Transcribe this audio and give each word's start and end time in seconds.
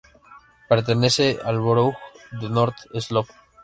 Pertenece 0.67 1.37
al 1.45 1.59
Borough 1.59 1.95
de 2.41 2.49
North 2.49 2.75
Slope. 2.95 3.31